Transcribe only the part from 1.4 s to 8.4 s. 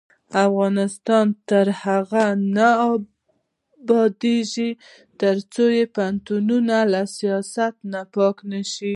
تر هغو نه ابادیږي، ترڅو پوهنتونونه له سیاست پاک